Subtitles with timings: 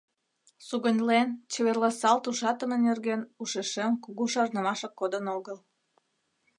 [0.67, 5.57] Сугыньлен, чеверласалт ужатыме нерген ушешем кугу шарнымашак кодын огыл.